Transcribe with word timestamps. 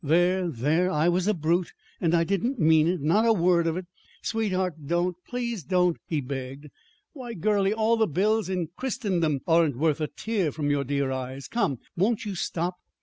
"There, 0.03 0.47
there, 0.49 0.89
I 0.89 1.09
was 1.09 1.27
a 1.27 1.33
brute, 1.35 1.73
and 1.99 2.15
I 2.15 2.23
didn't 2.23 2.57
mean 2.57 2.87
it 2.87 3.01
not 3.03 3.23
a 3.23 3.31
word 3.31 3.67
of 3.67 3.77
it. 3.77 3.85
Sweetheart, 4.23 4.87
don't, 4.87 5.15
please 5.27 5.61
don't," 5.63 5.97
he 6.07 6.19
begged. 6.21 6.71
"Why, 7.13 7.35
girlie, 7.35 7.71
all 7.71 7.97
the 7.97 8.07
bills 8.07 8.49
in 8.49 8.69
Christendom 8.75 9.41
aren't 9.47 9.77
worth 9.77 10.01
a 10.01 10.07
tear 10.07 10.51
from 10.51 10.71
your 10.71 10.85
dear 10.85 11.11
eyes. 11.11 11.47
Come, 11.47 11.77
won't 11.95 12.25
you 12.25 12.33
stop?" 12.33 12.77